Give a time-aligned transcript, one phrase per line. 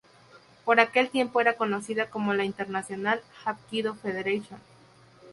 [0.65, 4.59] Por aquel tiempo era conocida como la "International Hapkido Federation".